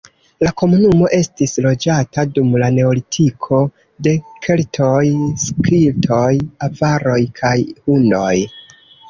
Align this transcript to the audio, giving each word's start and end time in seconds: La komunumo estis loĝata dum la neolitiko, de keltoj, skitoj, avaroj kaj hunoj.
La 0.45 0.51
komunumo 0.59 1.09
estis 1.17 1.51
loĝata 1.65 2.23
dum 2.37 2.49
la 2.63 2.69
neolitiko, 2.77 3.59
de 4.09 4.15
keltoj, 4.47 5.05
skitoj, 5.45 6.25
avaroj 6.71 7.21
kaj 7.43 7.55
hunoj. 7.85 8.35